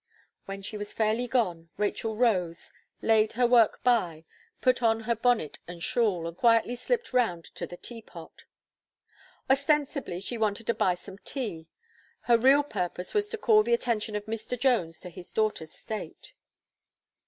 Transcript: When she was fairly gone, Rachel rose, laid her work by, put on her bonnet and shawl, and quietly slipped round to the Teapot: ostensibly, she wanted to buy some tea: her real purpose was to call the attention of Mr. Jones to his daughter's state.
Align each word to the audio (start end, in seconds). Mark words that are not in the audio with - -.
When 0.45 0.63
she 0.63 0.77
was 0.77 0.93
fairly 0.93 1.27
gone, 1.27 1.69
Rachel 1.77 2.17
rose, 2.17 2.71
laid 3.03 3.33
her 3.33 3.45
work 3.45 3.83
by, 3.83 4.25
put 4.59 4.81
on 4.81 5.01
her 5.01 5.13
bonnet 5.15 5.59
and 5.67 5.83
shawl, 5.83 6.27
and 6.27 6.35
quietly 6.35 6.73
slipped 6.75 7.13
round 7.13 7.45
to 7.53 7.67
the 7.67 7.77
Teapot: 7.77 8.45
ostensibly, 9.47 10.19
she 10.19 10.39
wanted 10.39 10.65
to 10.65 10.73
buy 10.73 10.95
some 10.95 11.19
tea: 11.19 11.67
her 12.21 12.35
real 12.35 12.63
purpose 12.63 13.13
was 13.13 13.29
to 13.29 13.37
call 13.37 13.61
the 13.61 13.75
attention 13.75 14.15
of 14.15 14.25
Mr. 14.25 14.59
Jones 14.59 14.99
to 15.01 15.11
his 15.11 15.31
daughter's 15.31 15.71
state. 15.71 16.33